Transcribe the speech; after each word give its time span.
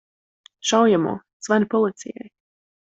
Šaujamo! 0.69 1.13
Zvani 1.49 1.71
policijai! 1.77 2.29